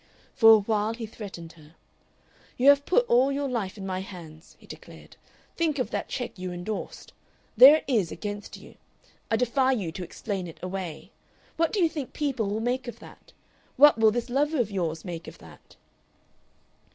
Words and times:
For 0.33 0.53
a 0.53 0.59
while 0.61 0.95
he 0.95 1.05
threatened 1.05 1.51
her. 1.53 1.75
"You 2.57 2.69
have 2.69 2.87
put 2.87 3.05
all 3.07 3.31
your 3.31 3.47
life 3.47 3.77
in 3.77 3.85
my 3.85 3.99
hands," 3.99 4.55
he 4.57 4.65
declared. 4.65 5.15
"Think 5.55 5.77
of 5.77 5.91
that 5.91 6.09
check 6.09 6.39
you 6.39 6.51
endorsed. 6.51 7.13
There 7.55 7.75
it 7.75 7.83
is 7.87 8.11
against 8.11 8.57
you. 8.57 8.77
I 9.29 9.35
defy 9.35 9.73
you 9.73 9.91
to 9.91 10.03
explain 10.03 10.47
it 10.47 10.57
away. 10.63 11.11
What 11.55 11.71
do 11.71 11.79
you 11.83 11.87
think 11.87 12.13
people 12.13 12.49
will 12.49 12.61
make 12.61 12.87
of 12.87 12.97
that? 12.97 13.31
What 13.77 13.99
will 13.99 14.09
this 14.09 14.31
lover 14.31 14.59
of 14.59 14.71
yours 14.71 15.05
make 15.05 15.27
of 15.27 15.37
that?" 15.37 15.75